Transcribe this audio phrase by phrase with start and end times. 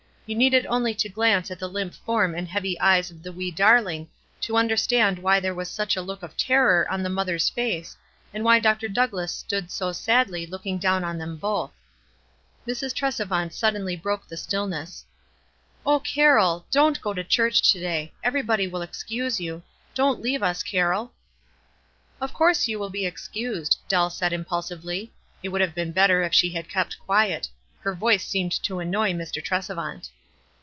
[0.33, 3.51] You needed only to glance at the limp form and heavy eyes of the wee
[3.51, 4.07] darl ing
[4.39, 7.97] to understand why there was such a look of terror on the mother's face,
[8.33, 8.87] and why Dr.
[8.87, 9.73] Doug WISE AND OTHERWISE.
[9.77, 11.73] 369 lass stood so sadly looking down on them both.
[12.65, 12.93] Mrs.
[12.93, 15.03] Trcsevant suddenly broke the stillness.
[15.85, 18.13] "O Carroll, don't go to church to day.
[18.23, 19.63] Everybody will excuse you.
[19.93, 21.11] Don't leave us, Carroll."
[22.21, 25.11] "Of course you will be excused," Dell said, impulsively.
[25.43, 27.49] It would have been better if she had kept quiet.
[27.81, 29.43] Her voice seemed to annoy Mr.
[29.43, 30.07] Tresevaut.